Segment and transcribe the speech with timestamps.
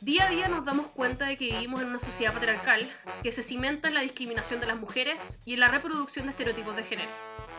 [0.00, 2.88] Día a día nos damos cuenta de que vivimos en una sociedad patriarcal
[3.22, 6.76] que se cimenta en la discriminación de las mujeres y en la reproducción de estereotipos
[6.76, 7.10] de género.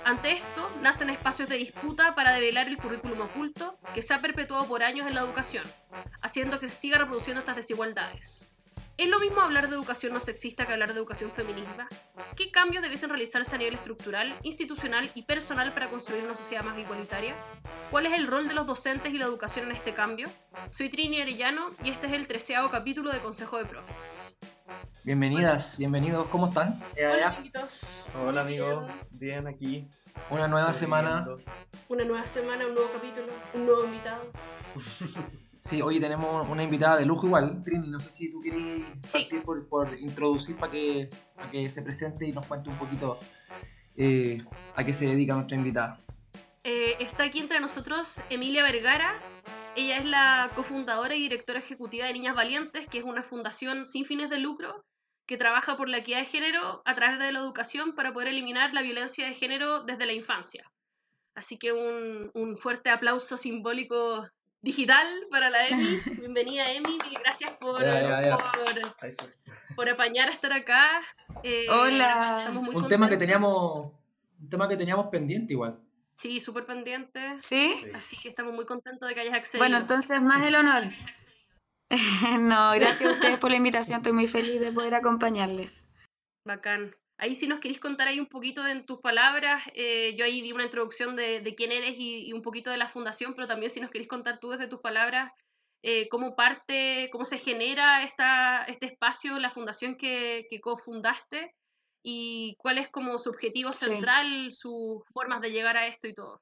[0.06, 4.68] Ante esto, nacen espacios de disputa para develar el currículum oculto que se ha perpetuado
[4.68, 5.64] por años en la educación,
[6.22, 8.48] haciendo que se siga reproduciendo estas desigualdades.
[8.98, 11.86] ¿Es lo mismo hablar de educación no sexista que hablar de educación feminista?
[12.38, 16.80] ¿Qué cambios debiesen realizarse a nivel estructural, institucional y personal para construir una sociedad más
[16.80, 17.36] igualitaria?
[17.92, 20.30] ¿Cuál es el rol de los docentes y la educación en este cambio?
[20.70, 24.38] Soy Trini Arellano y este es el treceavo capítulo de Consejo de Profes.
[25.04, 26.82] Bienvenidas, bienvenidos, ¿cómo están?
[26.98, 28.06] Hola, amiguitos.
[28.26, 29.90] Hola amigo, bien aquí.
[30.30, 31.28] Una nueva semana.
[31.90, 34.32] Una nueva semana, un nuevo capítulo, un nuevo invitado.
[35.66, 37.64] Sí, hoy tenemos una invitada de lujo igual.
[37.64, 39.22] Trini, no sé si tú querías Sí.
[39.22, 43.18] partir por, por introducir para que, para que se presente y nos cuente un poquito
[43.98, 44.44] eh,
[44.76, 46.00] a qué se dedica nuestra invitada.
[46.64, 49.20] Eh, está aquí entre nosotros Emilia Vergara.
[49.76, 54.06] Ella es la cofundadora y directora ejecutiva de Niñas Valientes, que es una fundación sin
[54.06, 54.86] fines de lucro
[55.26, 58.72] que trabaja por la equidad de género a través de la educación para poder eliminar
[58.76, 60.64] la violencia de género desde la infancia.
[61.34, 64.28] Así que un, un fuerte aplauso simbólico
[64.66, 66.00] digital para la Emi.
[66.20, 67.78] Bienvenida Emi y gracias por,
[69.76, 71.02] por, apañar a estar acá.
[71.44, 72.40] Eh, Hola.
[72.40, 73.92] Estamos muy un tema que teníamos
[74.42, 75.80] un tema que teníamos pendiente igual.
[76.16, 77.44] Sí, súper pendientes.
[77.44, 77.76] ¿Sí?
[77.76, 77.92] Sí.
[77.94, 79.62] Así que estamos muy contentos de que hayas accedido.
[79.62, 80.84] Bueno, entonces más el honor.
[82.40, 83.98] no, gracias a ustedes por la invitación.
[83.98, 85.86] Estoy muy feliz de poder acompañarles.
[86.44, 86.96] Bacán.
[87.18, 90.42] Ahí si nos queréis contar ahí un poquito de en tus palabras, eh, yo ahí
[90.42, 93.48] di una introducción de, de quién eres y, y un poquito de la fundación, pero
[93.48, 95.32] también si nos queréis contar tú desde tus palabras
[95.88, 101.54] eh, cómo parte, cómo se genera esta, este espacio, la fundación que, que cofundaste
[102.04, 103.86] y cuál es como su objetivo Sí.
[103.86, 106.42] central, sus formas de llegar a esto y todo.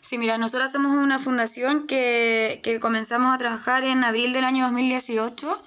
[0.00, 4.64] Sí, mira, nosotros somos una fundación que, que comenzamos a trabajar en abril del año
[4.64, 5.62] 2018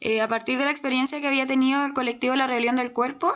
[0.00, 3.34] eh, a partir de la experiencia que había tenido el colectivo La Rebelión del Cuerpo,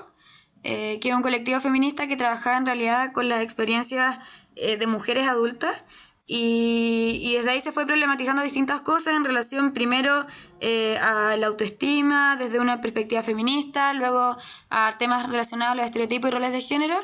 [0.64, 4.18] eh, que es un colectivo feminista que trabajaba en realidad con las experiencias
[4.56, 5.84] eh, de mujeres adultas.
[6.24, 10.24] Y, y desde ahí se fue problematizando distintas cosas en relación primero
[10.60, 14.36] eh, a la autoestima desde una perspectiva feminista, luego
[14.70, 16.96] a temas relacionados a los estereotipos y roles de género.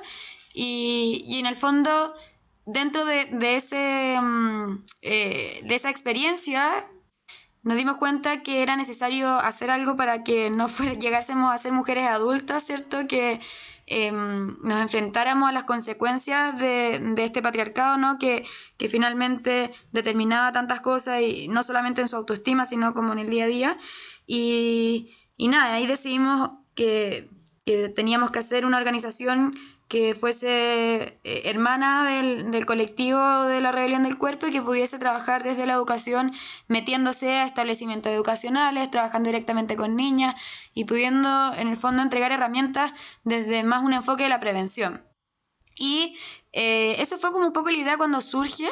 [0.55, 2.15] Y, y en el fondo,
[2.65, 6.87] dentro de, de ese, mm, eh, de esa experiencia,
[7.65, 10.69] nos dimos cuenta que era necesario hacer algo para que no
[11.01, 13.07] llegásemos a ser mujeres adultas, ¿cierto?
[13.09, 13.41] Que
[13.87, 18.19] em, nos enfrentáramos a las consecuencias de, de este patriarcado, ¿no?
[18.19, 18.45] Que,
[18.77, 23.31] que finalmente determinaba tantas cosas, y no solamente en su autoestima, sino como en el
[23.31, 23.79] día a día.
[24.27, 27.29] Y, y nada, ahí decidimos que,
[27.65, 29.55] que teníamos que hacer una organización
[29.89, 34.99] que fuese eh, hermana del, del colectivo de la rebelión del cuerpo y que pudiese
[34.99, 36.33] trabajar desde la educación
[36.69, 40.35] metiéndose a establecimientos educacionales, trabajando directamente con niñas
[40.75, 42.93] y pudiendo en el fondo entregar herramientas
[43.25, 45.05] desde más un enfoque de la prevención.
[45.81, 46.19] Y
[46.53, 48.69] eh, eso fue como un poco la idea cuando surge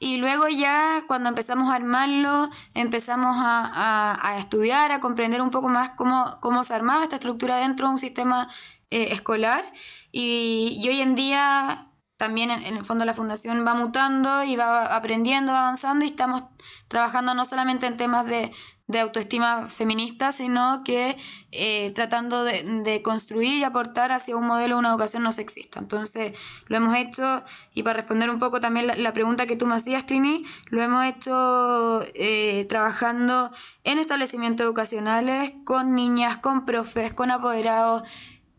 [0.00, 3.70] y luego ya cuando empezamos a armarlo, empezamos a,
[4.12, 7.86] a- a estudiar, a comprender un poco más cómo, cómo se armaba esta estructura dentro
[7.86, 8.48] de un sistema
[8.90, 9.64] eh, escolar
[10.12, 11.88] y, y hoy en día
[12.18, 16.42] también en, el fondo la fundación va mutando y va aprendiendo, va avanzando y estamos
[16.88, 18.50] trabajando no solamente en temas de,
[18.88, 21.16] de autoestima feminista, sino que
[21.52, 25.78] eh, tratando de, de construir y aportar hacia un modelo de una educación no sexista.
[25.78, 29.66] Entonces lo hemos hecho, y para responder un poco también la, la pregunta que tú
[29.66, 33.52] me hacías, Trini, lo hemos hecho eh, trabajando
[33.84, 38.02] en establecimientos educacionales, con niñas, con profes, con apoderados,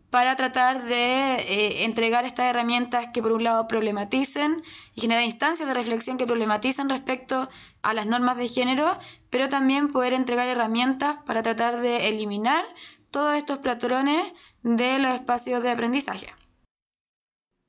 [0.09, 4.61] para tratar de eh, entregar estas herramientas que por un lado problematicen
[4.95, 7.47] y generar instancias de reflexión que problematicen respecto
[7.81, 8.97] a las normas de género,
[9.29, 12.65] pero también poder entregar herramientas para tratar de eliminar
[13.11, 14.33] todos estos patrones
[14.63, 16.27] de los espacios de aprendizaje.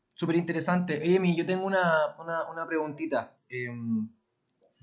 [0.08, 1.00] Súper interesante.
[1.00, 3.38] Oye, Emi, yo tengo una, una, una preguntita.
[3.48, 4.06] Em,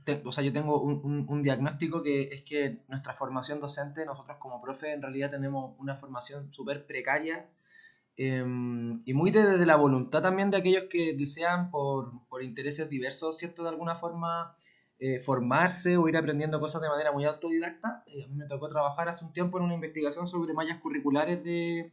[0.07, 4.37] te- o sea, yo tengo un, un- diagnóstico que es que nuestra formación docente, nosotros
[4.39, 7.49] como profe, en realidad tenemos una formación súper precaria
[8.17, 13.37] em, y muy desde la voluntad también de aquellos que desean por, por intereses diversos,
[13.37, 13.63] ¿cierto?
[13.63, 14.55] De alguna forma
[14.99, 18.03] eh, formarse o ir aprendiendo cosas de manera muy autodidacta.
[18.07, 21.43] Eh, a mí me tocó trabajar hace un tiempo en una investigación sobre mallas curriculares
[21.43, 21.91] de,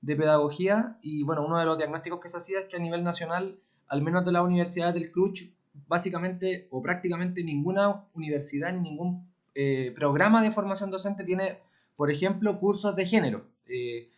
[0.00, 3.04] de pedagogía y bueno, uno de los diagnósticos que se hacía es que a nivel
[3.04, 5.52] nacional, al menos de las universidades del CRUCH,
[5.86, 11.58] básicamente o prácticamente ninguna universidad ni ningún eh, programa de formación docente tiene,
[11.96, 13.46] por ejemplo, cursos de género.
[13.66, 14.08] Eh,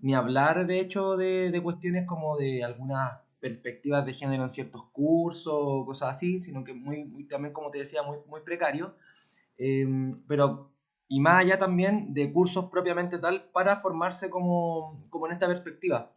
[0.00, 5.52] ni hablar de hecho de, cuestiones como de algunas perspectivas de género en ciertos cursos
[5.54, 8.94] o cosas así, sino que muy, muy también, como te decía, muy, precario.
[9.56, 10.70] Em, pero,
[11.08, 16.12] y más allá también de cursos propiamente tal para formarse como, como en esta perspectiva.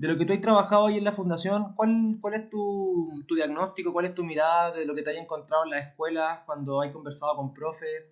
[0.00, 3.34] De lo que tú has trabajado hoy en la fundación, ¿cuál, cuál es tu, tu,
[3.34, 6.80] diagnóstico, cuál es tu mirada de lo que te hayas encontrado en las escuelas cuando
[6.80, 8.06] has conversado con profes?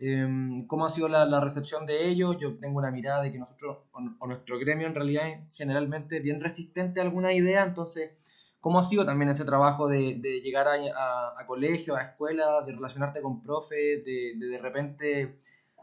[0.00, 2.38] Em, ¿Cómo ha sido la, la, recepción de ellos?
[2.40, 6.98] Yo tengo una mirada de que nosotros, o, nuestro gremio en realidad generalmente bien resistente
[6.98, 8.16] a alguna idea, entonces,
[8.60, 12.66] ¿cómo ha sido también ese trabajo de, de llegar a, a, a colegios, a escuelas,
[12.66, 15.38] de relacionarte con profes, de de, de repente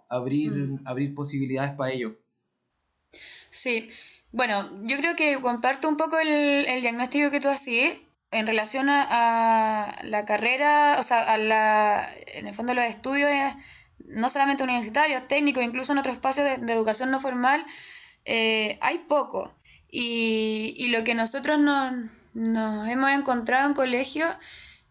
[0.09, 0.81] abrir, mm.
[0.83, 2.11] abrir posibilidades para ellos?
[3.49, 3.87] Sí,
[4.35, 7.97] bueno, yo creo que comparto un poco el, diagnóstico que tú hacías
[8.31, 13.31] en relación a, la carrera, o sea, a la, en el fondo los estudios
[13.99, 17.65] no solamente universitarios, técnicos, incluso en otros espacios de, educación no formal,
[18.25, 19.55] eh, hay poco.
[19.89, 21.93] Y, lo que nosotros nos,
[22.33, 24.27] nos hemos encontrado en colegio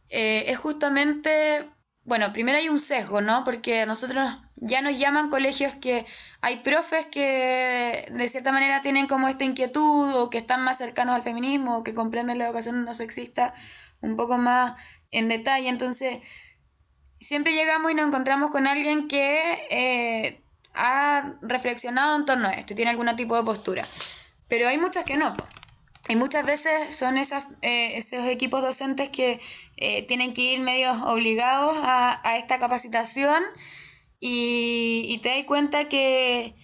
[0.08, 1.68] eh, es justamente,
[2.04, 3.44] bueno, primero hay un sesgo, ¿no?
[3.44, 6.04] Porque nosotros ya nos llaman colegios que
[6.42, 11.14] hay profes que de cierta manera tienen como esta inquietud o que están más cercanos
[11.14, 13.54] al feminismo o que comprenden la educación no sexista
[14.02, 14.74] un poco más
[15.10, 15.68] en detalle.
[15.68, 16.18] Entonces,
[17.16, 20.42] siempre llegamos y nos encontramos con alguien que eh,
[20.74, 23.88] ha reflexionado en torno a esto y tiene algún tipo de postura.
[24.48, 25.34] Pero hay muchas que no.
[26.08, 29.40] Y muchas veces son esas, eh, esos equipos docentes que
[29.76, 33.42] eh, tienen que ir medio obligados a, a esta capacitación
[34.26, 36.54] y, te das cuenta que,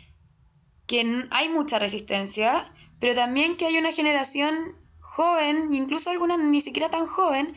[0.87, 6.89] que hay mucha resistencia, pero también que hay una generación joven, incluso alguna ni siquiera
[6.89, 7.55] tan joven,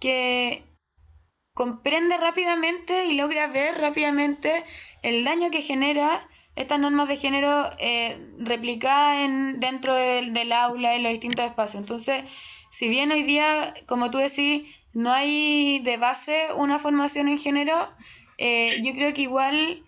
[0.00, 0.64] que
[1.52, 4.64] comprende rápidamente y logra ver rápidamente
[5.02, 6.24] el daño que genera
[6.56, 11.80] estas normas de género eh, replicadas en, dentro de, del aula, en los distintos espacios.
[11.80, 12.24] Entonces,
[12.70, 17.88] si bien hoy día, como tú decís, no hay de base una formación en género,
[18.38, 19.84] eh, yo creo que igual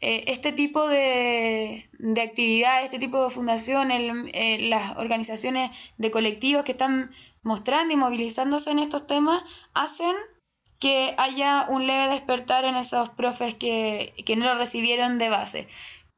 [0.00, 6.64] eh, este tipo de, de actividades, este tipo de fundaciones, eh, las organizaciones de colectivos
[6.64, 7.10] que están
[7.42, 9.42] mostrando y movilizándose en estos temas,
[9.74, 10.14] hacen
[10.78, 15.66] que haya un leve despertar en esos profes que, que no lo recibieron de base.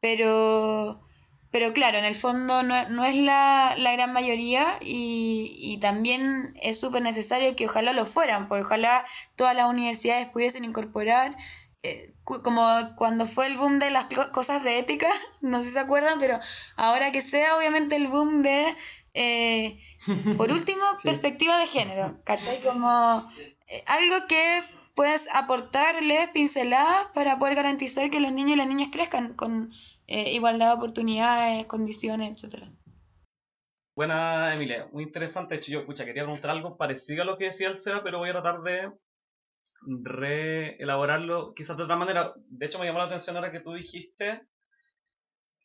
[0.00, 1.00] Pero,
[1.50, 6.54] pero claro, en el fondo no, no es la, la, gran mayoría y, y también
[6.62, 9.04] es súper necesario que ojalá lo fueran, porque ojalá
[9.36, 11.36] todas las universidades pudiesen incorporar,
[11.82, 12.62] eh, como
[12.96, 15.08] cuando fue el boom de las cosas de ética,
[15.40, 16.38] no sé si se acuerdan, pero
[16.76, 18.76] ahora que sea obviamente el boom de,
[19.14, 19.80] eh,
[20.36, 21.08] por último, sí.
[21.08, 22.62] perspectiva de género, ¿cachai?
[22.62, 23.30] Como
[23.68, 24.62] eh, algo que
[25.00, 29.70] puedes aportarles pinceladas para poder garantizar que los niños y las niñas crezcan con
[30.06, 32.64] eh, igualdad de oportunidades, condiciones, etc.
[33.96, 34.90] Buena, Emilia.
[34.92, 35.54] Muy interesante.
[35.54, 38.18] De hecho, yo pucha, quería preguntar algo parecido a lo que decía el Seba, pero
[38.18, 38.92] voy a tratar de
[40.02, 42.34] reelaborarlo quizás de otra manera.
[42.36, 44.42] De hecho, me llamó la atención ahora que tú dijiste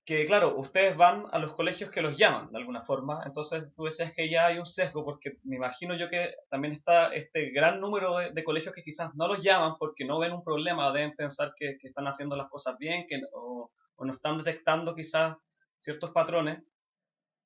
[0.05, 3.85] que claro, ustedes van a los colegios que los llaman de alguna forma, entonces tú
[3.85, 7.81] decías que ya hay un sesgo, porque me imagino yo que también está este gran
[7.81, 11.15] número de, de colegios que quizás no los llaman porque no ven un problema, deben
[11.15, 15.37] pensar que, que están haciendo las cosas bien, que o, o no están detectando quizás
[15.79, 16.61] ciertos patrones.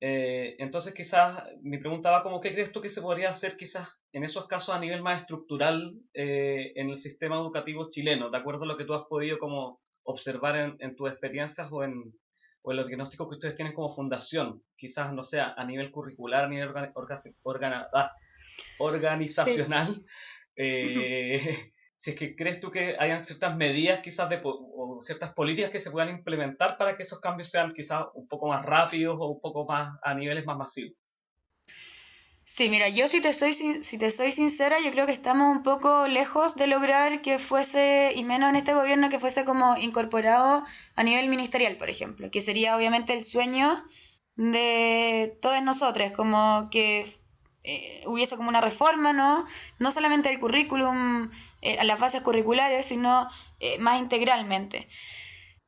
[0.02, 4.00] Eh, entonces quizás mi pregunta va como, ¿qué crees tú que se podría hacer quizás
[4.12, 8.30] en esos casos a nivel más estructural eh, en el sistema educativo chileno?
[8.30, 11.84] ¿De acuerdo a lo que tú has podido como observar en, en tus experiencias o
[11.84, 12.14] en,
[12.62, 16.48] o el diagnóstico que ustedes tienen como fundación, quizás, no sé, a nivel curricular, a
[16.48, 16.92] nivel organ,
[17.42, 18.12] organ, ah,
[18.78, 20.04] organizacional, sí.
[20.56, 25.70] eh, si es que crees tú que hayan ciertas medidas quizás de, o ciertas políticas
[25.70, 29.26] que se puedan implementar para que esos cambios sean quizás un poco más rápidos o
[29.26, 30.96] un poco más a niveles más masivos.
[32.60, 35.62] Sí, mira, yo si te, soy, si te soy sincera, yo creo que estamos un
[35.62, 40.62] poco lejos de lograr que fuese, y menos en este gobierno, que fuese como incorporado
[40.94, 43.82] a nivel ministerial, por ejemplo, que sería obviamente el sueño
[44.36, 47.10] de todos nosotros, como que
[47.64, 49.46] eh, hubiese como una reforma, ¿no?
[49.78, 51.30] No solamente del currículum,
[51.62, 53.26] eh, a las bases curriculares, sino
[53.60, 54.86] eh, más integralmente.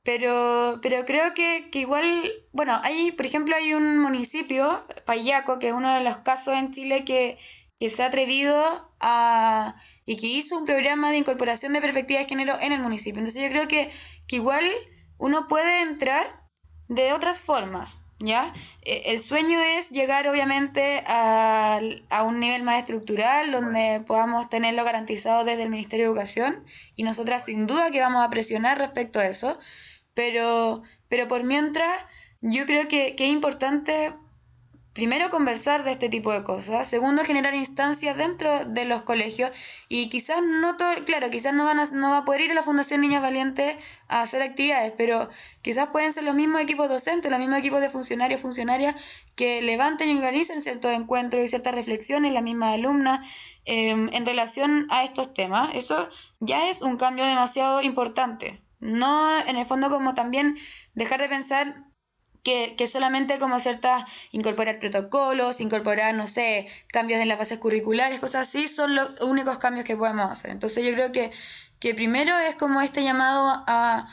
[0.05, 5.69] Pero, pero creo que, que, igual, bueno, hay, por ejemplo, hay un municipio, Payaco, que
[5.69, 7.39] es uno de los casos en Chile que,
[7.79, 12.29] que se ha atrevido a y que hizo un programa de incorporación de perspectiva de
[12.29, 13.21] género en el municipio.
[13.21, 13.91] Entonces yo creo que,
[14.27, 14.65] que igual
[15.19, 16.27] uno puede entrar
[16.89, 18.53] de otras formas, ¿ya?
[18.83, 21.81] Eh, el sueño es llegar obviamente a,
[22.11, 26.65] a, un nivel más estructural donde podamos tenerlo garantizado desde el Ministerio de Educación
[26.97, 29.59] y nosotras sin duda que vamos a presionar respecto a eso
[30.15, 32.05] pero, pero por mientras
[32.41, 34.13] yo creo que, que es importante
[34.93, 39.51] primero conversar de este tipo de cosas, segundo generar instancias dentro de los colegios
[39.89, 42.55] y quizás no todo, claro, quizás no van a, no va a poder ir a
[42.55, 43.77] la Fundación Niñas Valientes
[44.09, 45.31] a hacer actividades, pero
[45.63, 48.95] quizás pueden ser los mismos equipos docentes, los mismos equipos de funcionarios, funcionarias
[49.35, 53.27] que levanten y organicen ciertos encuentros y ciertas reflexiones, las mismas alumnas,
[53.65, 55.71] em, en relación a estos temas.
[55.75, 58.62] Eso ya es un cambio demasiado importante.
[58.83, 60.57] No, en el fondo, como también
[60.95, 61.87] dejar de pensar
[62.43, 68.19] que, que, solamente como ciertas, incorporar protocolos, incorporar, no sé, cambios en las bases curriculares,
[68.19, 70.51] cosas así, son los únicos cambios que podemos hacer.
[70.51, 71.31] Entonces yo creo que,
[71.79, 74.09] que primero es como este llamado a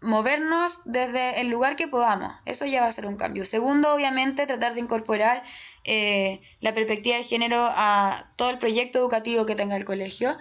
[0.00, 2.32] movernos desde el lugar que podamos.
[2.44, 3.44] Eso ya va a ser un cambio.
[3.44, 5.44] Segundo, obviamente, tratar de incorporar
[5.84, 10.36] eh, la perspectiva de género a todo el proyecto educativo que tenga el colegio.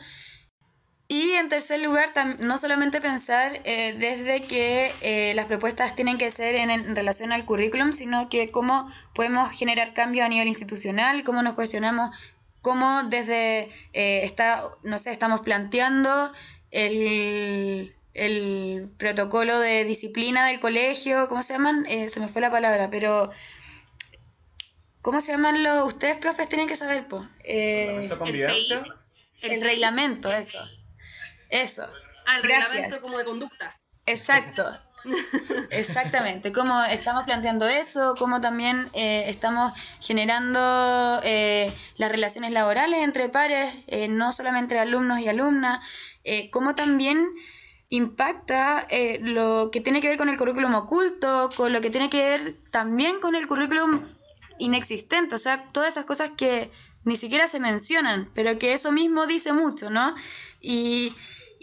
[1.07, 6.31] Y en tercer lugar, no solamente pensar eh, desde que eh, las propuestas tienen que
[6.31, 11.43] ser en, relación al currículum, sino que cómo podemos generar cambios a nivel institucional, cómo
[11.43, 12.09] nos cuestionamos,
[12.61, 16.31] cómo desde, eh, está, no sé, estamos planteando
[16.71, 21.85] el, el, protocolo de disciplina del colegio, ¿cómo se llaman?
[21.85, 23.29] se me fue la palabra, pero...
[25.03, 25.85] ¿Cómo se llaman los...
[25.85, 27.21] Ustedes, profes, tienen que saber, pues.
[27.43, 28.09] el,
[29.43, 30.57] el reglamento, eso.
[31.55, 31.87] Eso.
[32.25, 33.79] Al reglamento como de conducta.
[34.05, 34.65] Exacto.
[35.69, 39.71] Exactamente, cómo estamos planteando eso, cómo también eh, estamos
[40.01, 45.79] generando eh, las relaciones laborales entre pares, eh, no solamente alumnos y alumnas,
[46.51, 47.23] cómo también
[47.89, 48.87] impacta
[49.19, 52.55] lo que tiene que ver con el currículum oculto, con lo que tiene que ver
[52.71, 54.01] también con el currículum
[54.57, 56.71] inexistente, o sea, todas esas cosas que
[57.03, 60.15] ni siquiera se mencionan, pero que eso mismo dice mucho, ¿no?
[60.59, 61.13] Y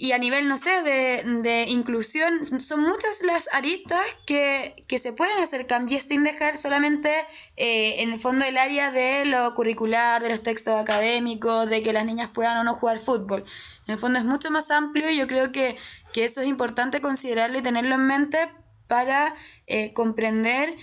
[0.02, 5.12] y a nivel, no sé, de, de inclusión, son muchas las aristas que, que, se
[5.12, 7.08] pueden hacer cambios sin dejar solamente
[7.56, 11.92] eh, en el fondo el área de lo curricular, de los textos académicos, de que
[11.92, 13.44] las niñas puedan o no jugar fútbol.
[13.86, 15.76] En el fondo es mucho más amplio y yo creo que,
[16.12, 18.50] que eso es importante considerarlo y tenerlo en mente
[18.88, 19.34] para
[19.68, 20.74] eh, comprender,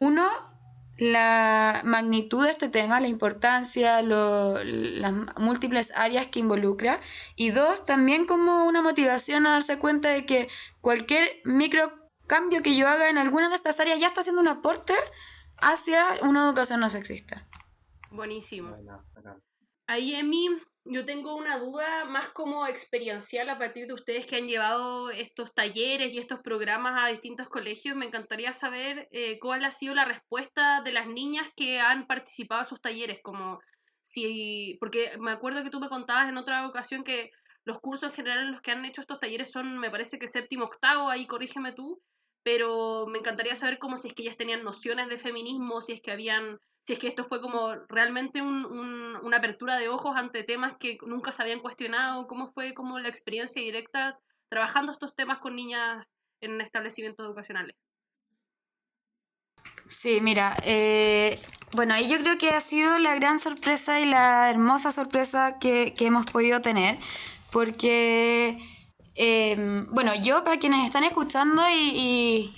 [0.00, 0.28] uno,
[0.98, 7.00] la magnitud de este tema, la importancia, las múltiples áreas que involucra
[7.34, 10.48] y dos, también como una motivación a darse cuenta de que
[10.80, 11.92] cualquier micro
[12.26, 14.94] cambio que yo haga en alguna de estas áreas ya está haciendo un aporte
[15.58, 17.46] hacia una educación no sexista.
[18.10, 18.76] Buenísimo.
[19.86, 20.48] Ahí, Emi,
[20.88, 25.54] yo tengo una duda más como experiencial a partir de ustedes que han llevado estos
[25.54, 27.96] talleres y estos programas a distintos colegios.
[27.96, 32.62] Me encantaría saber eh, cuál ha sido la respuesta de las niñas que han participado
[32.62, 33.60] en sus talleres, como
[34.02, 37.30] si, porque me acuerdo que tú me contabas en otra ocasión que
[37.64, 40.28] los cursos en general en los que han hecho estos talleres son, me parece que
[40.28, 42.00] séptimo, octavo, ahí corrígeme tú,
[42.46, 46.00] pero me encantaría saber cómo si es que ellas tenían nociones de feminismo, si es
[46.00, 50.74] que habían si es que esto fue como realmente una apertura de ojos ante temas
[50.78, 54.16] que nunca se habían cuestionado, cómo fue como la experiencia directa
[54.48, 56.06] trabajando estos temas con niñas
[56.40, 57.74] en establecimientos educacionales.
[59.88, 61.40] Sí, mira, eh,
[61.72, 65.92] bueno, ahí yo creo que ha sido la gran sorpresa y la hermosa sorpresa que
[65.98, 66.96] hemos podido tener,
[67.50, 68.75] porque
[69.18, 72.54] Em, bueno, yo para quienes están escuchando y,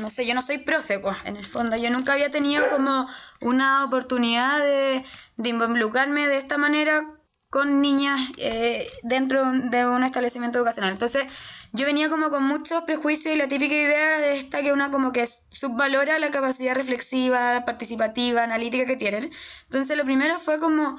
[0.00, 3.08] no sé, yo no soy profe, pues, en el fondo, yo nunca había tenido como
[3.40, 5.04] una oportunidad de,
[5.36, 7.04] de involucrarme de esta manera
[7.52, 10.92] con niñas eh, dentro de un establecimiento educacional.
[10.92, 11.24] Entonces,
[11.72, 15.12] yo venía como con muchos prejuicios y la típica idea de esta que una como
[15.12, 19.30] que subvalora la capacidad reflexiva, participativa, analítica que tienen.
[19.64, 20.96] Entonces, lo primero fue como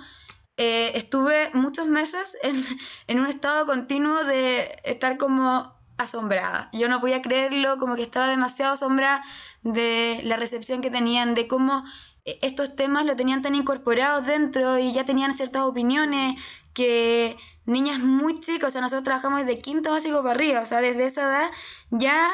[0.58, 2.38] eh, estuve muchos meses
[3.08, 6.70] en, un estado continuo de estar como asombrada.
[6.74, 9.24] Yo no podía creerlo, como que estaba demasiado asombrada
[9.64, 11.84] de la recepción que tenían, de cómo
[12.26, 16.42] eh, estos temas lo tenían tan incorporados dentro y ya tenían ciertas opiniones
[16.74, 20.82] que niñas muy chicas, o sea, nosotros trabajamos desde quinto básico para arriba, o sea,
[20.82, 21.52] desde esa edad
[21.92, 22.30] ya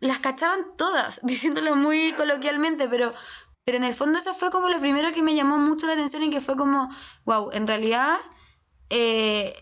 [0.00, 3.12] las cachaban todas, diciéndolo muy coloquialmente, pero
[3.64, 6.24] pero en el fondo eso fue como lo primero que me llamó mucho la atención
[6.24, 6.88] y que fue como,
[7.24, 8.18] wow, en realidad
[8.90, 9.54] eh,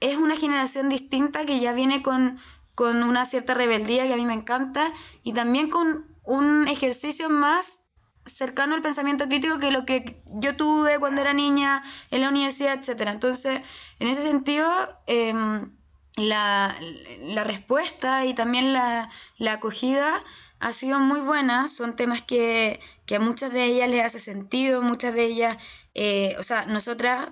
[0.00, 2.38] es una generación distinta que ya viene con,
[2.74, 4.92] con una cierta rebeldía que a mí me encanta
[5.24, 7.82] y también con un ejercicio más
[8.26, 12.74] cercano al pensamiento crítico que lo que yo tuve cuando era niña en la universidad,
[12.74, 13.08] etc.
[13.08, 13.62] Entonces,
[13.98, 14.70] en ese sentido,
[15.06, 15.72] em,
[16.16, 16.76] la,
[17.20, 20.22] la, respuesta y también la, la acogida
[20.60, 22.80] ha sido muy buena, son temas que,
[23.14, 25.56] a muchas de ellas les hace sentido, muchas de ellas,
[25.94, 27.30] eh, o sea, nosotras,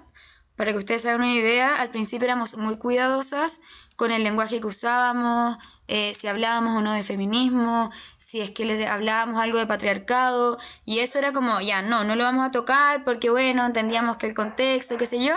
[0.57, 3.61] para que ustedes hagan una idea, al principio éramos muy cuidadosas
[3.97, 8.65] con el lenguaje que usábamos, eh, si hablábamos o no de feminismo, si es que
[8.65, 12.51] les hablábamos algo de patriarcado, y eso era como, ya, no, no lo vamos a
[12.51, 15.35] tocar porque, bueno, entendíamos que el contexto, qué sé yo,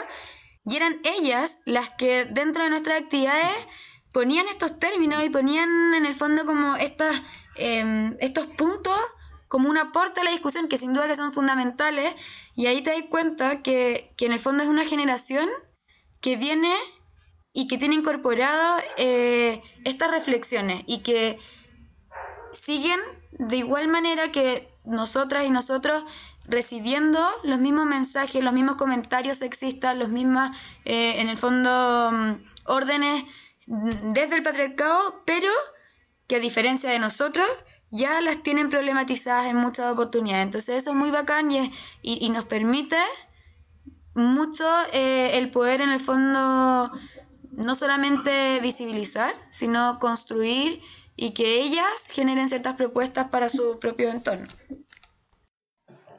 [0.65, 3.55] y eran ellas las que dentro de nuestras actividades
[4.11, 7.21] ponían estos términos y ponían en el fondo como estas,
[7.55, 8.97] em, estos puntos
[9.47, 12.13] como un aporte a la discusión que sin duda que son fundamentales
[12.55, 15.49] y ahí te das cuenta que, que en el fondo es una generación
[16.21, 16.73] que viene
[17.53, 21.39] y que tiene incorporado eh, estas reflexiones y que
[22.53, 22.99] siguen
[23.31, 26.03] de igual manera que nosotras y nosotros
[26.45, 30.49] recibiendo los mismos mensajes, los mismos comentarios sexistas, los mismos,
[30.83, 32.31] eh, en el fondo, mm,
[32.65, 33.23] órdenes
[33.69, 35.51] desde el patriarcado, pero
[36.27, 37.47] que a diferencia de nosotros,
[37.91, 40.45] ya las tienen problematizadas en muchas oportunidades.
[40.45, 41.71] Entonces eso es muy bacán y,
[42.01, 42.97] y, nos permite
[44.13, 46.91] mucho eh, el poder en el fondo
[47.51, 50.81] no solamente visibilizar, sino construir
[51.15, 54.47] y que ellas generen ciertas propuestas para su propio entorno.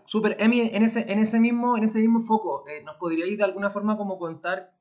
[0.04, 3.38] Súper, Emi, en ese, en, ese mismo, en ese mismo foco, eh, ¿nos podría ir
[3.38, 4.72] de alguna forma como contar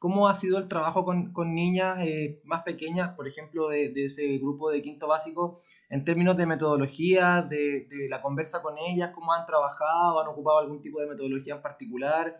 [0.00, 4.38] cómo ha sido el trabajo con, niñas eh, más pequeñas, por ejemplo, de, de, ese
[4.38, 9.34] grupo de quinto básico, en términos de metodología, de, de, la conversa con ellas, cómo
[9.34, 12.38] han trabajado, han ocupado algún tipo de metodología en particular?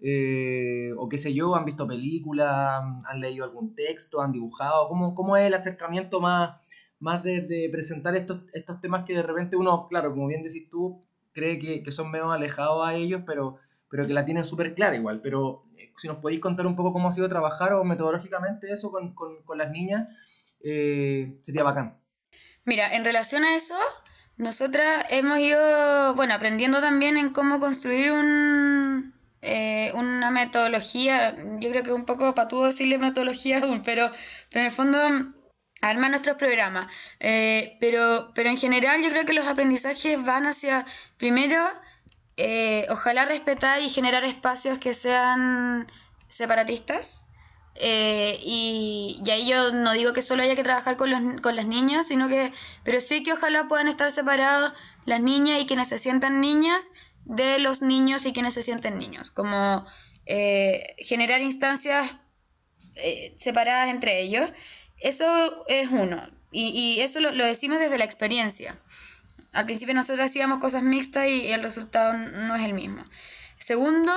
[0.00, 5.14] Eh, o qué sé yo, han visto películas, han leído algún texto, han dibujado, ¿cómo,
[5.14, 6.60] cómo es el acercamiento más,
[6.98, 11.04] más de, presentar estos, estos temas que de repente uno, claro, como bien decís tú,
[11.32, 13.58] cree que, que son menos alejados a ellos, pero,
[13.90, 15.64] pero que la tienen súper clara igual, pero
[16.02, 19.56] si nos podéis contar un poco cómo ha sido trabajar o metodológicamente eso con, con,
[19.56, 20.10] las niñas,
[20.64, 21.96] eh, sería bacán.
[22.64, 23.76] Mira, en relación a eso,
[24.36, 31.84] nosotras hemos ido, bueno, aprendiendo también en cómo construir un, eh, una metodología, yo creo
[31.84, 34.10] que un poco patudo decirle metodología aún, pero,
[34.50, 34.98] pero en el fondo
[35.82, 36.92] arma nuestros programas.
[37.20, 40.84] Eh, pero, pero en general yo creo que los aprendizajes van hacia,
[41.16, 41.64] primero,
[42.36, 45.90] eh, ojalá respetar y generar espacios que sean
[46.28, 47.26] separatistas.
[47.74, 51.66] y, y, ahí yo no digo que solo haya que trabajar con, los, con las
[51.66, 52.52] niñas, sino que,
[52.84, 54.72] pero sí que ojalá puedan estar separadas
[55.06, 56.90] las niñas y quienes se sientan niñas
[57.24, 59.86] de los niños y quienes se sienten niños, como
[60.26, 62.10] eh, generar instancias
[62.96, 64.50] eh, separadas entre ellos.
[64.98, 68.78] Eso es uno, y, eso lo, decimos desde la experiencia.
[69.52, 73.04] Al principio nosotros hacíamos cosas mixtas y el resultado no es el mismo.
[73.58, 74.12] Segundo,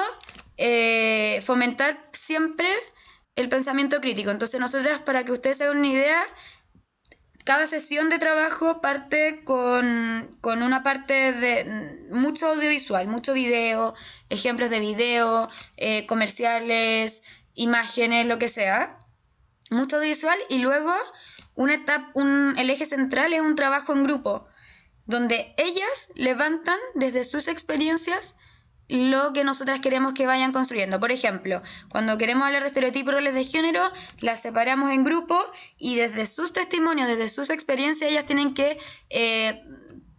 [0.57, 2.67] eh, fomentar siempre
[3.35, 4.31] el pensamiento crítico.
[4.31, 6.25] Entonces nosotras, para que ustedes se hagan una idea,
[7.43, 13.93] cada sesión de trabajo parte con, una parte de mucho audiovisual, mucho video,
[14.29, 18.97] ejemplos de video, eh, comerciales, imágenes, lo que sea.
[19.69, 20.93] Mucho audiovisual y luego
[21.55, 24.47] una etapa, un, el eje central es un trabajo en grupo,
[25.05, 28.35] donde ellas levantan desde sus experiencias
[28.87, 30.99] lo que nosotras queremos que vayan construyendo.
[30.99, 33.91] Por ejemplo, cuando queremos hablar de estereotipos roles de género,
[34.21, 35.39] las separamos en grupo
[35.77, 38.77] y desde sus testimonios, desde sus experiencias, ellas tienen que,
[39.09, 39.63] eh,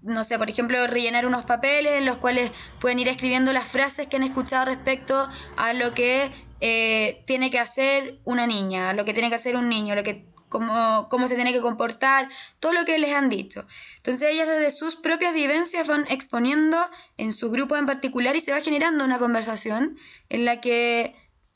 [0.03, 4.09] no sé, por ejemplo, rellenar unos papeles en los cuales pueden ir escribiendo las frases
[4.09, 9.13] que han escuchado respecto a lo que eh, tiene que hacer una niña, lo que
[9.13, 10.27] tiene que hacer un niño, lo que
[10.59, 12.29] cómo, se tiene que comportar,
[12.61, 13.67] todo lo que les han dicho.
[13.97, 16.79] Entonces ellas desde sus propias vivencias van exponiendo
[17.17, 21.15] en su grupo en particular y se va generando una conversación en la que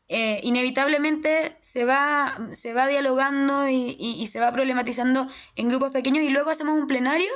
[0.08, 6.24] eh, inevitablemente se va, se va dialogando y, y, se va problematizando en grupos pequeños
[6.24, 7.30] y luego hacemos un plenario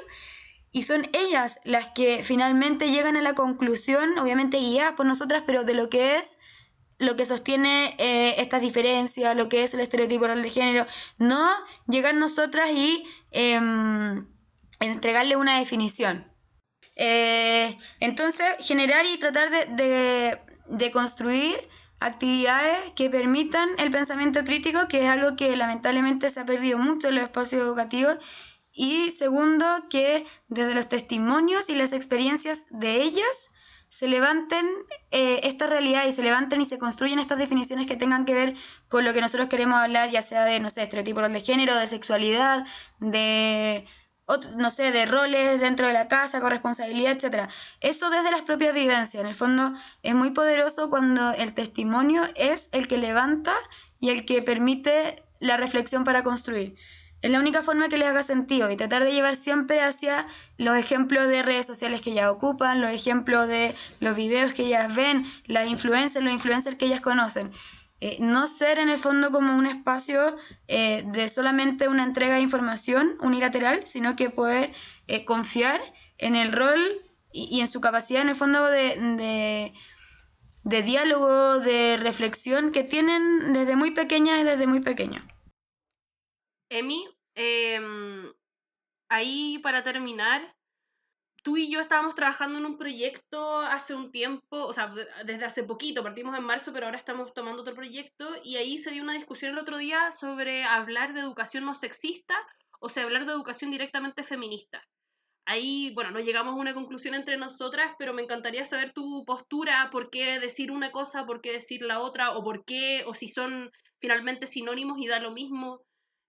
[0.72, 5.62] y son ellas las que finalmente llegan a la conclusión, obviamente guiadas por nosotras, pero
[5.62, 6.36] de lo que es
[6.98, 10.86] lo que sostiene eh, estas diferencias, lo que es el estereotipo de género,
[11.18, 11.50] no
[11.88, 14.26] llegar nosotras y em,
[14.80, 16.30] entregarle una definición.
[16.96, 21.56] Eh, entonces, generar y tratar de, de, construir
[21.98, 27.08] actividades que permitan el pensamiento crítico, que es algo que lamentablemente se ha perdido mucho
[27.08, 28.18] en los espacios educativos.
[28.72, 33.50] Y segundo, que desde los testimonios y las experiencias de ellas
[33.94, 34.66] se levanten
[35.12, 38.54] eh, esta realidad y se levanten y se construyen estas definiciones que tengan que ver
[38.88, 41.86] con lo que nosotros queremos hablar, ya sea de, no sé, estereotipos de género, de
[41.86, 42.66] sexualidad,
[42.98, 43.86] de,
[44.56, 47.48] no sé, de roles dentro de la casa, corresponsabilidad, etc.
[47.80, 49.20] Eso desde las propias vivencias.
[49.22, 53.54] En el fondo es muy poderoso cuando el testimonio es el que levanta
[54.00, 56.74] y el que permite la reflexión para construir.
[57.24, 60.26] Es la única forma que les haga sentido y tratar de llevar siempre hacia
[60.58, 64.94] los ejemplos de redes sociales que ellas ocupan, los ejemplos de los videos que ellas
[64.94, 67.50] ven, las influencers, los influencers que ellas conocen.
[68.02, 70.36] eh, no ser en el fondo como un espacio
[70.68, 74.72] eh, de solamente una entrega de información unilateral, sino que poder
[75.06, 75.80] eh, confiar
[76.18, 76.78] en el rol
[77.32, 79.72] y, en su capacidad en el fondo de,
[80.62, 85.24] de, diálogo, de reflexión que tienen desde muy pequeña y desde muy pequeña.
[86.68, 88.32] Emi, em,
[89.08, 90.54] ahí para terminar,
[91.42, 94.92] tú y yo estábamos trabajando en un proyecto hace un tiempo, o sea,
[95.24, 98.92] desde hace poquito, partimos en marzo, pero ahora estamos tomando otro proyecto y ahí se
[98.92, 102.34] dio una discusión el otro día sobre hablar de educación no sexista
[102.84, 104.86] o sea, hablar de educación directamente feminista.
[105.46, 109.88] Ahí, bueno, no llegamos a una conclusión entre nosotras, pero me encantaría saber tu postura,
[109.90, 113.28] por qué decir una cosa, por qué decir la otra, o por qué, o si
[113.28, 115.80] son finalmente sinónimos y da lo mismo,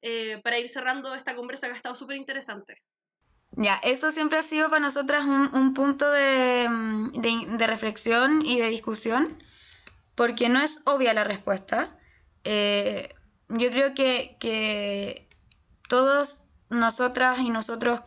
[0.01, 2.81] eh, para ir cerrando esta conversa que ha estado súper interesante.
[3.51, 9.37] Ya, eso siempre ha sido para nosotras un, punto mm, de, reflexión y de discusión,
[10.15, 11.95] porque no es obvia la respuesta.
[12.43, 13.15] Eh,
[13.49, 15.27] yo creo que, que,
[15.87, 18.01] todos nosotras y nosotros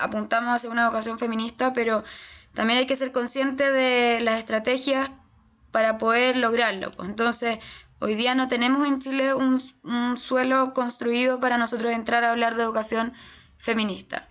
[0.00, 2.02] apuntamos hacia una educación feminista, pero
[2.54, 5.10] también hay que ser consciente de las estrategias
[5.70, 6.90] para poder lograrlo.
[6.90, 7.08] Pues.
[7.08, 7.58] Entonces,
[8.00, 12.62] hoy día no tenemos en Chile un, suelo construido para nosotros entrar a hablar de
[12.62, 13.12] educación
[13.56, 14.26] feminista.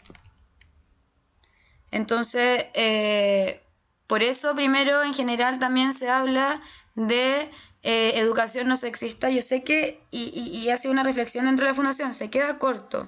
[1.91, 3.61] Entonces, eh,
[4.07, 6.61] por eso primero en general también se habla
[6.95, 7.51] de
[7.83, 9.29] eh, educación no sexista.
[9.29, 13.07] Yo sé que, y, ha sido una reflexión dentro de la fundación, se queda corto,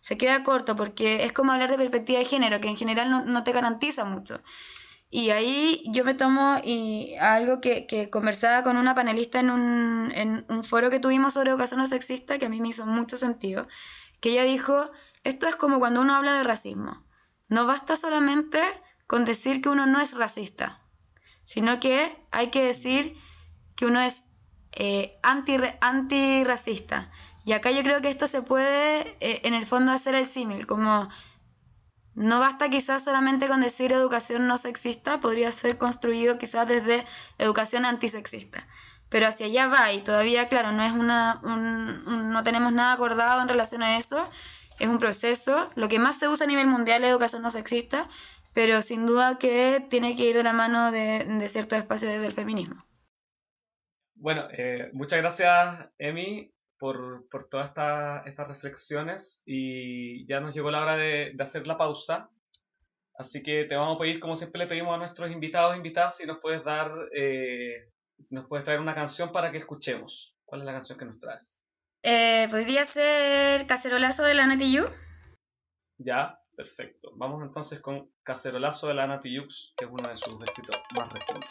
[0.00, 3.44] se queda corto porque es como hablar de perspectiva de género, que en general no,
[3.44, 4.40] te garantiza mucho.
[5.10, 10.12] Y ahí yo me tomo y algo que, que conversaba con una panelista en un,
[10.14, 13.16] en un foro que tuvimos sobre educación no sexista, que a mí me hizo mucho
[13.16, 13.66] sentido,
[14.20, 14.90] que ella dijo,
[15.24, 17.04] esto es como cuando uno habla de racismo
[17.50, 18.62] no basta solamente
[19.06, 20.80] con decir que uno no es racista,
[21.44, 23.14] sino que hay que decir
[23.76, 24.22] que uno es
[24.72, 27.10] eh, anti, antirracista.
[27.44, 30.66] Y acá yo creo que esto se puede, eh, en el fondo, hacer el símil,
[30.66, 31.08] como
[32.14, 37.04] no basta quizás solamente con decir educación no sexista, podría ser construido quizás desde
[37.38, 38.66] educación antisexista.
[39.08, 43.48] Pero hacia allá va y todavía, claro, no es una, no tenemos nada acordado en
[43.48, 44.28] relación a eso
[44.80, 45.70] es un proceso.
[45.76, 48.08] Lo que más se usa a nivel mundial es educación no sexista,
[48.52, 52.32] pero sin duda que tiene que ir de la mano de, de ciertos espacios del
[52.32, 52.82] feminismo.
[54.14, 57.68] Bueno, eh, muchas gracias, Emi, por, por todas
[58.24, 62.30] estas reflexiones y ya nos llegó la hora de, de, hacer la pausa.
[63.14, 66.16] Así que te vamos a pedir, como siempre le pedimos a nuestros invitados e invitadas,
[66.16, 67.90] si nos puedes dar, eh,
[68.30, 70.34] nos puedes traer una canción para que escuchemos.
[70.46, 71.62] ¿Cuál es la canción que nos traes?
[72.02, 74.84] Eh, ¿Podría ser Cacerolazo de la Nati Yu?
[75.98, 77.12] Ya, perfecto.
[77.16, 81.08] Vamos entonces con Cacerolazo de la Nati Yux, que es uno de sus éxitos más
[81.10, 81.48] recientes.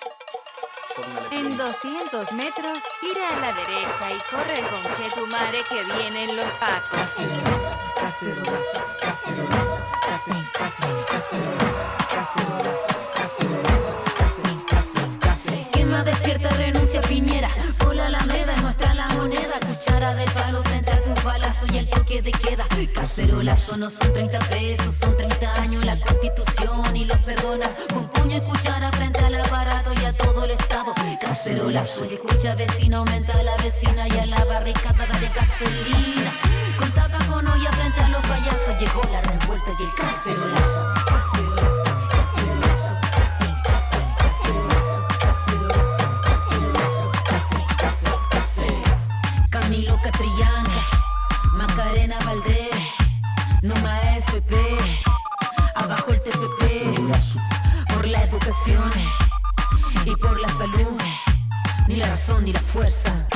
[1.32, 6.36] En 200 metros, gira a la derecha y corre con que tu madre que vienen
[6.36, 7.00] los pacos.
[7.00, 11.88] Cacerolazo, cacerolazo, cacerolazo, cacerolazo, cacerolazo,
[12.28, 15.72] cacerolazo, cacerolazo, cacerolazo, cacerolazo.
[15.72, 17.50] Quema, despierta, renuncia, Piñera.
[17.80, 18.89] Por la Alameda, nuestra
[22.10, 22.68] toque de queda.
[22.94, 28.38] Cacerolazo no son 30 pesos, son 30 años la constitución y los perdonas con puño
[28.38, 30.94] y cuchara frente al aparato y a todo el estado.
[31.22, 36.34] Cacerolazo, y escucha vecino, aumenta la vecina y a la barricada de gasolina.
[36.78, 39.94] Con tapa con olla frente a los payasos llegó la revuelta y el.
[39.96, 41.89] Cacerolazo, cacerolazo.
[62.40, 63.28] pasión y la fuerza.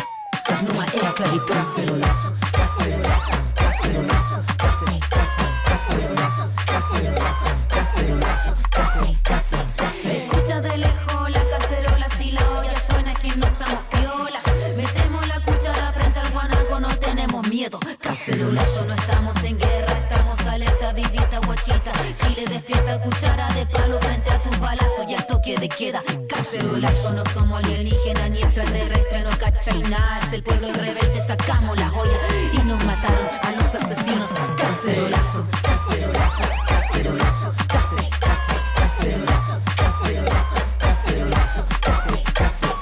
[0.46, 1.54] Casuma era esclavitud.
[1.54, 10.12] Cacerolazo, cacerolazo, cacerolazo, casi, casi, cacerolazo, cacerolazo, cacerolazo, casi, casi, casi.
[10.12, 14.42] Escucha de lejos la cacerola, si la olla suena es que no estamos piola.
[14.76, 17.80] Metemos la cuchara frente al guanaco, no tenemos miedo.
[18.00, 20.10] Cacerolazo, no estamos en guerra,
[20.48, 21.92] alerta, vivita, guachita.
[22.18, 26.04] Chile despierta, cuchara de palo frente a tus balazos y al toque de queda.
[26.28, 30.20] Cacerolazo, no somos alienígenas ni extraterrestres, no cachai nada.
[30.28, 32.18] Es el pueblo rebelde, sacamos la joya
[32.54, 34.30] y nos mataron a los asesinos.
[34.58, 42.74] Cacerolazo, cacerolazo, cacerolazo, cacerolazo, cacerolazo, cacerolazo, cacerolazo, cacerolazo.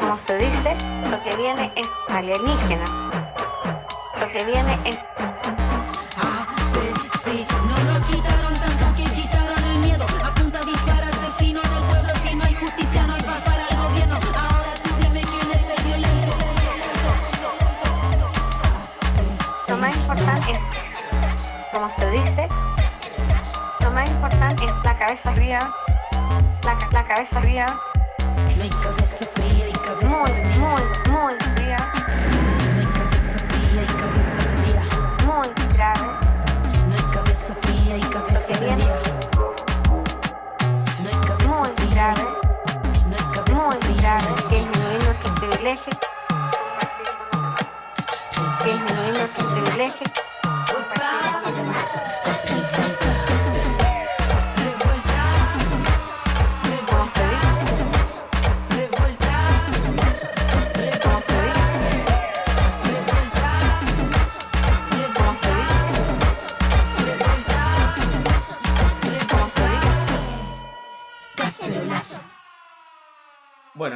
[0.00, 0.76] Como se dice,
[1.10, 2.84] lo que viene es alienígena.
[4.20, 4.98] Lo que viene es
[21.98, 22.48] se dice,
[23.80, 25.58] lo más importante es la cabeza fría,
[26.64, 27.66] la, la cabeza fría.
[30.08, 31.76] Muy, muy, muy fría.
[35.26, 36.08] Muy grave.
[37.94, 39.21] Mi cabeza.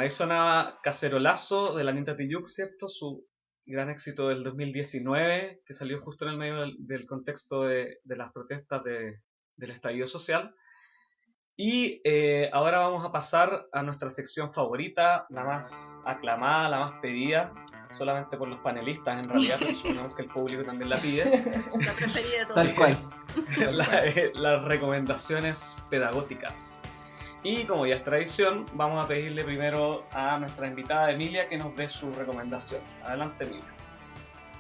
[0.07, 2.89] Ahí sonaba Cacerolazo de la Anita Tijoux, ¿cierto?
[2.89, 3.27] Su
[3.65, 8.17] gran éxito del 2019, que salió justo en el medio del, del contexto de, de
[8.17, 9.21] las protestas de-
[9.57, 10.55] del estallido social.
[11.59, 16.93] Y eh, ahora vamos a pasar a nuestra sección favorita, la más aclamada, la más
[17.01, 17.51] pedida,
[17.97, 21.25] solamente por los panelistas en realidad, pero suponemos que el público también la pide.
[21.81, 22.55] La preferida de todos.
[22.55, 22.95] Tal cual.
[23.77, 26.79] la- eh, las recomendaciones pedagógicas.
[27.47, 31.77] Y como ya es tradición, vamos a pedirle primero a nuestra invitada Emilia que nos
[31.77, 32.83] dé su recomendación.
[33.05, 33.63] Adelante, Emilia.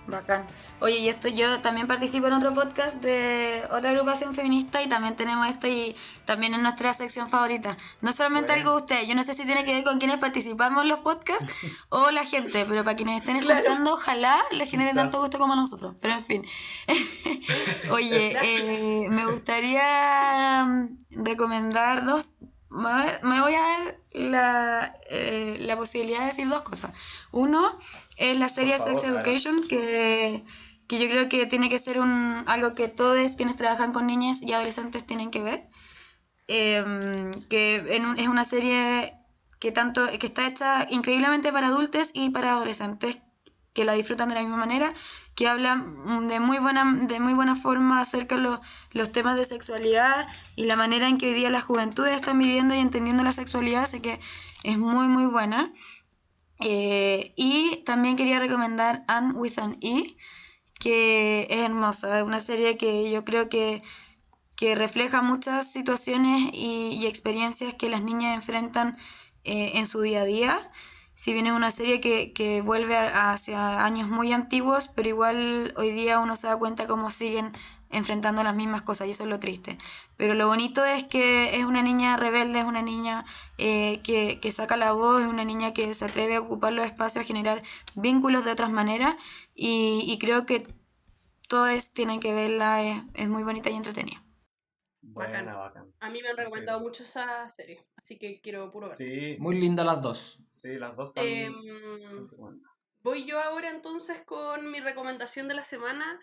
[0.06, 0.46] Bacán.
[0.78, 5.16] Oye, y esto yo también participo en otro podcast de otra agrupación feminista y también
[5.16, 7.76] tenemos esto y también en nuestra sección favorita.
[8.02, 8.60] No solamente Bueno.
[8.60, 11.00] algo de ustedes, yo no sé si tiene que ver con quienes participamos en los
[11.00, 11.44] podcasts
[11.88, 15.02] o la gente, pero para quienes estén escuchando, ojalá les genere Quizás.
[15.02, 15.98] tanto gusto como a nosotros.
[16.00, 16.46] Pero en fin.
[17.90, 22.30] Oye, eh, me gustaría mm, recomendar dos.
[22.76, 26.92] Me voy a dar la, eh, la posibilidad de decir dos cosas.
[27.32, 27.76] Uno
[28.16, 29.12] es la serie favor, Sex.
[29.12, 30.44] Education, que,
[30.86, 34.42] que yo creo que tiene que ser un, algo que todos quienes trabajan con niñas
[34.42, 35.68] y adolescentes tienen que ver.
[36.48, 39.14] Em, que en un- es una serie
[39.58, 43.18] que tanto que está hecha increíblemente para adultos y para adolescentes
[43.76, 44.94] que la disfrutan de la misma manera,
[45.34, 48.58] que habla mm, de muy buena, de muy buena forma acerca de los,
[48.92, 52.74] los temas de sexualidad y la manera en que hoy día las juventudes están viviendo
[52.74, 54.18] y entendiendo la sexualidad, así que
[54.64, 55.74] es muy muy buena.
[56.60, 60.16] Eh, y también quería recomendar Anne with an E,
[60.80, 63.82] que es hermosa, es una serie que yo creo que,
[64.56, 68.96] que refleja muchas situaciones y, y experiencias que las niñas enfrentan
[69.44, 70.70] eh, en su día a día.
[71.16, 75.90] Si bien es una serie que, que vuelve hacia años muy antiguos, pero igual hoy
[75.90, 77.52] día uno se da cuenta cómo siguen
[77.90, 79.78] enfrentando las mismas cosas y eso es lo triste.
[80.16, 83.24] Pero lo bonito es que es una niña rebelde, es una niña
[83.58, 86.84] eh, que, que saca la voz, es una niña que se atreve a ocupar los
[86.84, 87.62] espacios, a generar
[87.94, 89.14] vínculos de otras maneras
[89.54, 90.66] y, y creo que
[91.48, 94.25] todos tienen que verla, es, es muy bonita y entretenida.
[95.16, 95.94] Buena, bacán.
[96.00, 98.96] A mí me han recomendado mucho esa serie, así que quiero puro ver.
[98.96, 100.38] Sí, Muy lindas las dos.
[100.44, 101.54] sí, las dos Em,
[102.36, 102.60] buenas.
[103.00, 106.20] Voy yo ahora entonces con mi recomendación de la semana.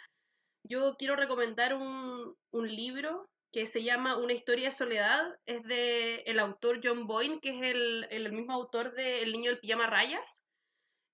[0.63, 5.35] Yo quiero recomendar un, un libro que se llama Una historia de soledad.
[5.45, 9.49] Es de el autor John Boyne, que es el, el mismo autor de El niño
[9.49, 10.45] del pijama rayas.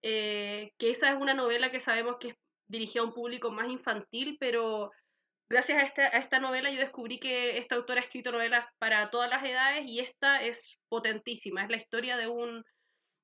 [0.01, 2.35] Eh, que esa es una novela que sabemos que es
[2.67, 4.91] dirigida a un público más infantil, pero
[5.49, 9.09] gracias a esta, a esta novela yo descubrí que esta autora ha escrito novelas para
[9.09, 11.63] todas las edades y esta es potentísima.
[11.63, 12.63] Es la historia de un,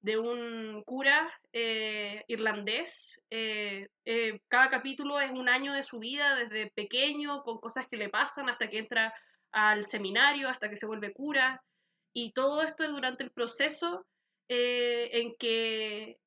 [0.01, 3.21] de un cura eh, irlandés.
[3.29, 7.97] eh, eh, cada capítulo es un año de su vida, desde pequeño, con cosas que
[7.97, 9.13] le pasan, hasta que entra
[9.51, 11.63] al seminario, hasta que se vuelve cura.
[12.13, 14.05] Y todo esto es durante el proceso
[14.47, 16.17] eh, en que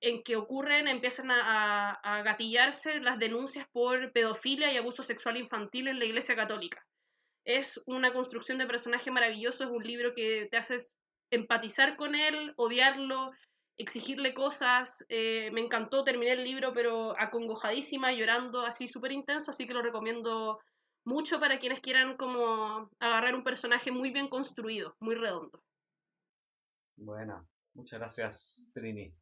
[0.00, 5.88] en que ocurren, empiezan a, a- gatillarse las denuncias por pedofilia y abuso sexual infantil
[5.88, 6.84] en la Iglesia Católica.
[7.44, 10.96] Es una construcción de personaje maravilloso, es un libro que te haces
[11.30, 13.32] empatizar con él, odiarlo,
[13.78, 15.04] exigirle cosas.
[15.08, 19.82] eh, me encantó, terminé el libro, pero acongojadísima, llorando así súper intenso, así que lo
[19.82, 20.58] recomiendo
[21.04, 25.62] mucho para quienes quieran como agarrar un personaje muy bien construido, muy redondo.
[26.96, 27.46] Buena.
[27.74, 29.14] Muchas gracias, Trini.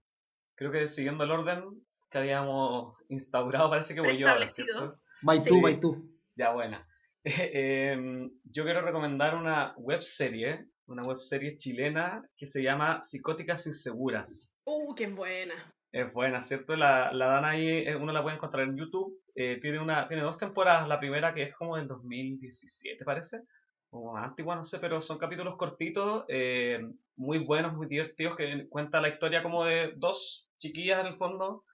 [0.57, 1.65] Creo que siguiendo el orden
[2.11, 4.29] que habíamos instaurado, parece que voy yo.
[4.49, 4.99] ¿cierto?
[5.23, 5.49] By Sí.
[5.49, 6.11] tú, by tú.
[6.37, 6.87] Ya, buena.
[7.25, 13.67] Em, yo quiero recomendar una web serie, una web serie chilena que se llama Psicóticas
[13.67, 14.55] Inseguras.
[14.65, 15.55] ¡Uh, qué buena!
[15.91, 16.77] Es buena, ¿cierto?
[16.77, 19.23] La, la dan ahí, eh, uno la puede encontrar en YouTube.
[19.37, 23.43] Eh, tiene, una, tiene dos temporadas, la primera que es como del 2017, parece,
[23.95, 26.81] o antigua, no sé, pero son capítulos cortitos, eh,
[27.17, 31.65] muy buenos, muy divertidos, que cuenta la historia como de dos chiquillas en el fondo,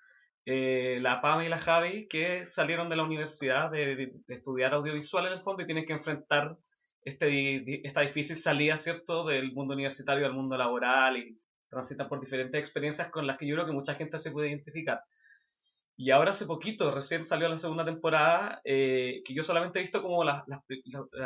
[0.44, 5.32] eh, la Pam y la Javi, que salieron de la universidad de, estudiar audiovisual en
[5.32, 6.58] el fondo y tienen que enfrentar
[7.02, 12.58] este, esta difícil salida, ¿cierto?, del mundo universitario al mundo laboral y transitan por diferentes
[12.58, 15.00] experiencias con las que yo creo que mucha gente se puede identificar.
[16.02, 20.00] Y ahora hace poquito, recién salió la segunda temporada, eh, que yo solamente he visto
[20.00, 20.46] como la,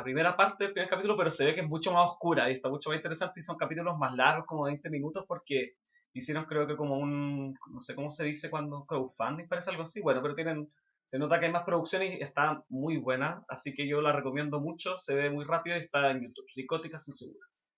[0.02, 2.68] primera parte del primer capítulo, pero se ve que es mucho más oscura y está
[2.68, 5.76] mucho más interesante y son capítulos más largos, como 20 minutos, porque
[6.12, 10.00] hicieron creo que como un, no sé cómo se dice cuando crowdfunding, parece algo así,
[10.00, 10.68] bueno, pero tienen,
[11.06, 14.58] se nota que hay más producción y está muy buena, así que yo la recomiendo
[14.58, 17.70] mucho, se ve muy rápido y está en YouTube, Psicóticas Inseguras.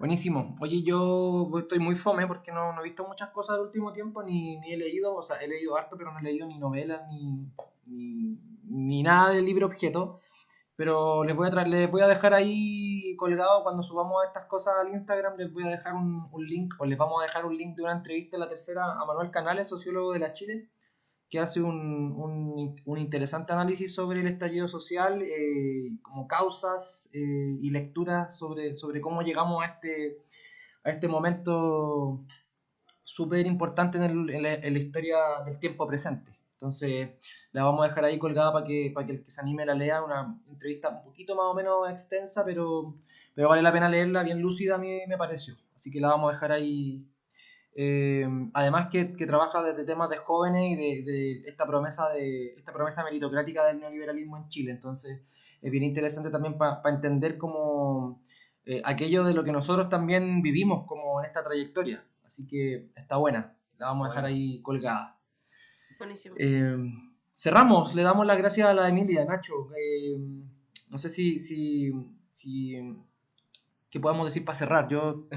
[0.00, 0.56] Buenísimo.
[0.60, 4.22] Oye, yo estoy muy fome porque no, no he visto muchas cosas del último tiempo,
[4.22, 7.02] ni, ni he leído, o sea, he leído harto, pero no he leído ni novelas,
[7.10, 7.52] ni,
[7.86, 10.18] ni, ni nada del libro objeto.
[10.74, 14.88] Pero les voy a les voy a dejar ahí colgado cuando subamos estas cosas al
[14.88, 17.76] Instagram, les voy a dejar un, un link, o les vamos a dejar un link
[17.76, 20.70] de una entrevista en la tercera a Manuel Canales, sociólogo de la Chile,
[21.30, 27.70] que hace un, un, interesante análisis sobre el estallido social, eh, como causas eh, y
[27.70, 30.18] lecturas sobre, sobre cómo llegamos a este,
[30.82, 32.24] a este momento
[33.04, 36.40] súper importante en la, en la historia del tiempo presente.
[36.54, 37.10] Entonces,
[37.52, 39.74] la vamos a dejar ahí colgada para que, para que el que se anime la
[39.74, 42.96] lea, una entrevista un poquito más o menos extensa, pero,
[43.34, 45.54] pero vale la pena leerla, bien lúcida a mí me pareció.
[45.74, 47.06] Así que la vamos a dejar ahí
[47.74, 52.54] eh, además que, que trabaja desde temas de jóvenes y de, de esta promesa de
[52.56, 54.70] esta promesa meritocrática del neoliberalismo en Chile.
[54.72, 55.22] Entonces
[55.62, 58.22] es bien interesante también para entender como
[58.64, 62.04] eh, aquello de lo que nosotros también vivimos como en esta trayectoria.
[62.24, 65.18] Así que está buena, la vamos a dejar ahí colgada.
[65.98, 66.36] Buenísimo.
[66.38, 66.76] Eh,
[67.34, 69.68] cerramos, le damos las gracias a la Emilia, Nacho.
[69.72, 70.16] Eh,
[70.88, 71.92] no sé si, si,
[72.32, 72.96] si
[73.90, 74.88] qué podemos decir para cerrar.
[74.88, 75.28] Yo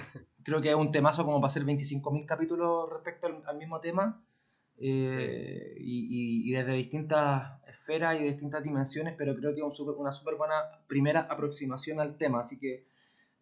[0.43, 4.23] creo que es un temazo como para hacer 25.000 capítulos respecto al, al mismo tema.
[4.79, 9.71] eh, y, y- y desde distintas esferas y distintas dimensiones, pero creo que es un
[9.71, 10.56] súper- una súper buena
[10.88, 12.86] primera aproximación al tema, así que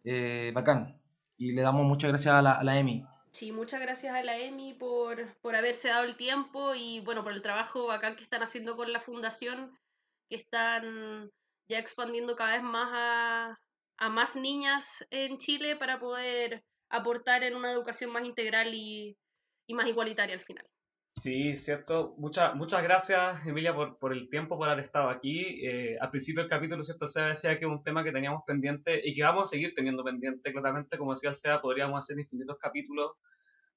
[0.04, 1.00] eh, bacán.
[1.38, 3.04] Y le damos muchas gracias a la, a la Emi.
[3.32, 7.32] Sí, muchas gracias a la EMI por, por haberse dado el tiempo y bueno, por
[7.32, 9.76] el trabajo bacán que están haciendo con la fundación,
[10.28, 11.30] que están
[11.68, 13.58] ya expandiendo cada vez más a,
[13.98, 16.62] a más niñas en Chile para poder
[16.92, 19.18] aportar en una educación más integral y,
[19.66, 20.66] y más igualitaria al final.
[21.08, 22.14] Sí, cierto.
[22.16, 25.66] Muchas muchas gracias, Emilia, por, por el tiempo, por haber estado aquí.
[25.66, 27.06] Eh, al principio del capítulo, ¿cierto?
[27.06, 30.02] Se decía que es un tema que teníamos pendiente y que vamos a seguir teniendo
[30.04, 30.96] pendiente, claramente.
[30.96, 33.12] Como decía SEA, podríamos hacer distintos capítulos.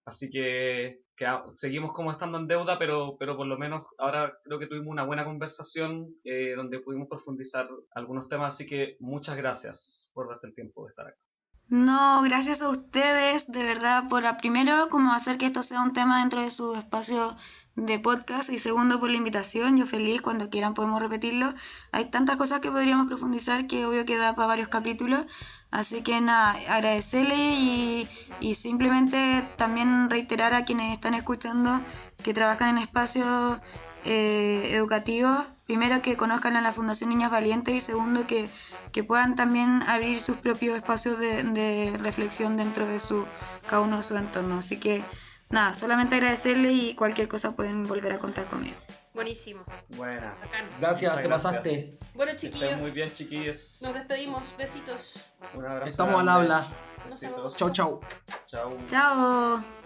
[0.06, 1.26] Así que, que
[1.56, 5.04] seguimos como estando en deuda, pero, pero por lo menos ahora creo que tuvimos una
[5.04, 8.54] buena conversación eh, donde pudimos profundizar algunos temas.
[8.56, 11.25] Así que muchas gracias por darte el tiempo de estar aquí.
[11.68, 16.20] No, gracias a ustedes, de verdad, por primero como hacer que esto sea un tema
[16.20, 17.36] dentro de su espacio
[17.76, 19.76] de podcast y segundo por la invitación.
[19.76, 21.54] Yo feliz, cuando quieran podemos repetirlo.
[21.92, 25.26] Hay tantas cosas que podríamos profundizar que obvio que da para varios capítulos.
[25.72, 28.08] Así que nada, agradecerle y,
[28.40, 31.82] y simplemente también reiterar a quienes están escuchando
[32.24, 33.60] que trabajan en espacios
[34.06, 35.46] eh, educativos.
[35.66, 38.48] Primero que conozcan a la Fundación Niñas Valientes y segundo que,
[38.92, 43.26] que puedan también abrir sus propios espacios de, de reflexión dentro de su,
[43.68, 44.60] cada uno de su entorno.
[44.60, 45.04] Así que
[45.50, 48.76] nada, solamente agradecerle y cualquier cosa pueden volver a contar conmigo.
[49.16, 49.64] Buenísimo,
[49.96, 50.36] Buena.
[50.42, 50.66] bacán.
[50.80, 51.54] Gracias, Muchas te gracias.
[51.54, 51.98] pasaste.
[52.16, 53.80] Bueno, chiquillos, muy bien, chiquillos.
[53.82, 54.54] nos despedimos.
[54.58, 55.20] Besitos.
[55.54, 55.90] Un abrazo.
[55.90, 56.68] Estamos al habla.
[57.10, 57.56] Besitos.
[57.58, 58.02] Chau, chau.
[58.46, 58.70] Chau.
[58.88, 59.85] Chao.